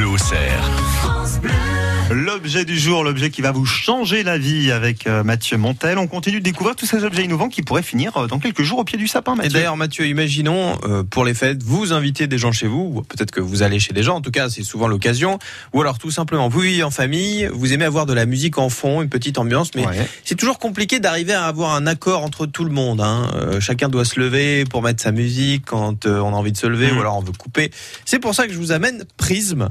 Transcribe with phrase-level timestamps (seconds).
[0.00, 1.99] Bleu au cerf.
[2.12, 5.96] L'objet du jour, l'objet qui va vous changer la vie avec euh, Mathieu Montel.
[5.96, 8.80] On continue de découvrir tous ces objets innovants qui pourraient finir euh, dans quelques jours
[8.80, 9.52] au pied du sapin, Et Mathieu.
[9.52, 13.30] d'ailleurs, Mathieu, imaginons euh, pour les fêtes, vous invitez des gens chez vous, ou peut-être
[13.30, 15.38] que vous allez chez des gens, en tout cas, c'est souvent l'occasion,
[15.72, 18.70] ou alors tout simplement, vous vivez en famille, vous aimez avoir de la musique en
[18.70, 20.08] fond, une petite ambiance, mais Ouais.
[20.24, 23.00] c'est toujours compliqué d'arriver à avoir un accord entre tout le monde.
[23.00, 23.30] Hein.
[23.36, 26.56] Euh, chacun doit se lever pour mettre sa musique quand euh, on a envie de
[26.56, 26.98] se lever, Mhm.
[26.98, 27.70] ou alors on veut couper.
[28.04, 29.68] C'est pour ça que je vous amène Prism.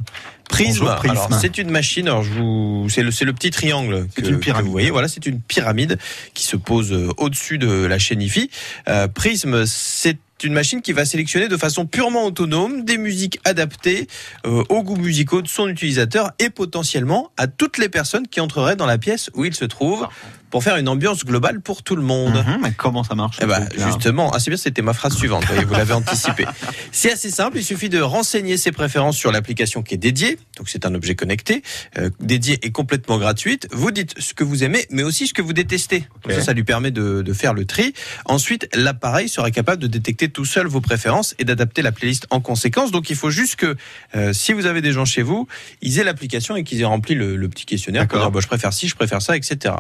[0.50, 1.12] Prism, Bonjour, Prism.
[1.12, 2.08] alors, c'est une machine.
[2.08, 4.66] Alors je vous, c'est le, c'est le petit triangle C'est que, une que pyramide.
[4.66, 4.89] vous voyez.
[4.89, 5.98] Voilà, c'est une pyramide
[6.34, 8.50] qui se pose euh, au-dessus de la chaîne IFI.
[8.89, 14.08] Euh, Prism, c'est une machine qui va sélectionner de façon purement autonome des musiques adaptées
[14.46, 18.78] euh, aux goûts musicaux de son utilisateur et potentiellement à toutes les personnes qui entreraient
[18.78, 20.08] dans la pièce où il se trouve
[20.50, 22.34] pour faire une ambiance globale pour tout le monde.
[22.36, 25.46] Mhm, mais comment ça marche Eh là justement, ah, c'est bien, c'était ma phrase suivante.
[25.46, 26.46] Vous, l'avez anticipé.
[26.92, 27.58] C'est assez simple.
[27.58, 30.38] Il suffit de renseigner ses préférences sur l'application qui est dédiée.
[30.58, 31.62] Donc, c'est un objet connecté,
[31.98, 33.67] euh, dédié et complètement gratuite.
[33.72, 36.08] Vous dites ce que vous aimez, mais aussi ce que vous détestez.
[36.30, 37.94] Ça, ça lui permet de, de faire le tri.
[38.25, 42.41] Ensuite, l'appareil sera capable de détecter tout seul vos préférences et d'adapter la playlist en
[42.41, 42.91] conséquence.
[42.91, 43.75] Donc, il faut juste que,
[44.16, 45.47] euh, si vous avez des gens chez vous,
[45.81, 48.08] ils aient l'application et qu'ils aient rempli le, le petit questionnaire.
[48.08, 49.75] pour dire, bah, je préfère ci, je préfère ça, etc.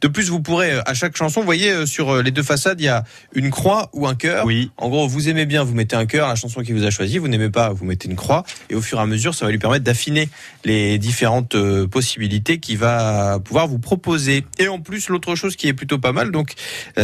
[0.00, 2.42] De plus, vous pourrez, euh, à chaque chanson, vous voyez, euh, sur euh, les deux
[2.42, 4.46] façades, il y a une croix ou un cœur.
[4.46, 4.70] Oui.
[4.78, 7.18] En gros, vous aimez bien, vous mettez un cœur, la chanson qui vous a choisi,
[7.18, 9.50] vous n'aimez pas, vous mettez une croix, et au fur et à mesure, ça va
[9.50, 10.30] lui permettre d'affiner
[10.64, 14.46] les différentes possibilités qu'il va pouvoir vous proposer.
[14.58, 16.54] Et en plus, l'autre chose qui est plutôt pas mal, donc,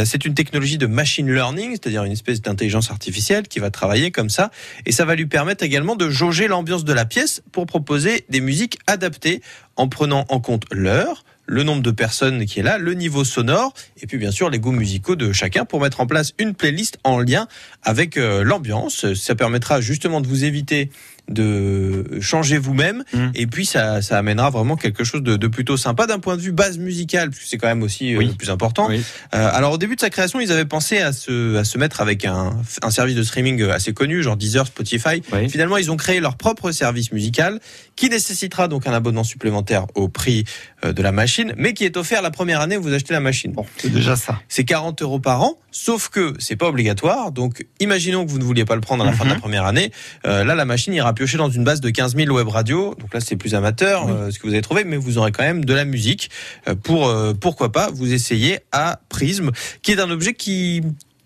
[0.05, 4.29] c'est une technologie de machine learning, c'est-à-dire une espèce d'intelligence artificielle qui va travailler comme
[4.29, 4.51] ça,
[4.85, 8.41] et ça va lui permettre également de jauger l'ambiance de la pièce pour proposer des
[8.41, 9.41] musiques adaptées
[9.75, 13.73] en prenant en compte l'heure, le nombre de personnes qui est là, le niveau sonore,
[14.01, 16.97] et puis bien sûr les goûts musicaux de chacun pour mettre en place une playlist
[17.03, 17.47] en lien
[17.83, 19.13] avec euh, l'ambiance.
[19.13, 20.89] Ça permettra justement de vous éviter
[21.31, 23.29] de changer vous-même, Mm.
[23.35, 26.41] et puis ça, ça amènera vraiment quelque chose de, de plutôt sympa d'un point de
[26.41, 28.27] vue base musicale, puisque c'est quand même aussi euh, Oui.
[28.27, 28.87] le plus important.
[28.89, 29.01] Oui.
[29.33, 32.01] Euh, alors au début de sa création, ils avaient pensé à se, à se mettre
[32.01, 35.21] avec un, un service de streaming assez connu, genre Deezer, Spotify.
[35.33, 35.49] Oui.
[35.49, 37.59] Finalement, ils ont créé leur propre service musical
[37.95, 40.45] qui nécessitera donc un abonnement supplémentaire au prix
[40.85, 43.19] euh, de la machine, mais qui est offert la première année où vous achetez la
[43.19, 43.51] machine.
[43.51, 44.39] Bon, c'est déjà ça.
[44.47, 47.31] C'est 40 euros par an, sauf que c'est pas obligatoire.
[47.31, 49.41] Donc, imaginons que vous ne vouliez pas le prendre à la fin de la Mhm.
[49.41, 49.91] première année.
[50.25, 52.95] Euh, là, la machine ira piocher dans une base de 15 000 web radios.
[52.95, 54.11] Donc là, c'est plus amateur Oui.
[54.11, 56.31] euh, ce que vous avez trouvé, mais vous aurez quand même de la musique
[56.67, 59.51] euh, pour euh, pourquoi pas vous essayer à Prism,
[59.83, 60.81] qui est un objet qui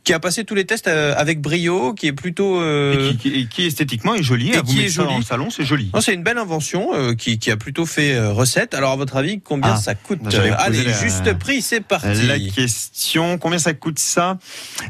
[0.05, 3.17] qui a passé tous les tests euh, avec brio, qui est plutôt euh, Et, qui,
[3.31, 4.51] qui- et qui esthétiquement est joli.
[4.51, 5.09] et à vous qui est ça joli.
[5.09, 5.89] dans le salon, c'est joli.
[5.93, 8.73] non, c'est une belle invention euh, qui, qui a plutôt fait euh, recette.
[8.73, 12.21] Alors, à votre avis, combien Ah, ça coûte Euh, Allez, la- juste prix, c'est parti.
[12.27, 14.37] La question, combien ça coûte ça?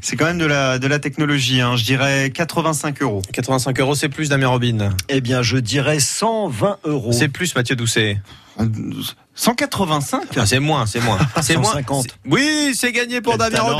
[0.01, 1.77] C'est quand même de la, de la technologie, hein.
[1.77, 3.21] je dirais 85 euros.
[3.33, 4.89] 85 euros, c'est plus, Damien Robin?
[5.09, 7.13] Eh bien, je dirais 120 euros.
[7.13, 8.17] C'est plus, Mathieu Doucet.
[9.37, 11.17] 185 Ah, c'est moins, c'est moins.
[11.41, 11.63] C'est moins.
[11.71, 12.03] 150.
[12.03, 13.59] C'est- Oui, c'est gagné pour Damien.
[13.59, 13.73] Robin.